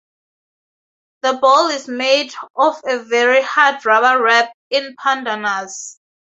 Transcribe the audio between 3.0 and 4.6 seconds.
very hard rubber wrapped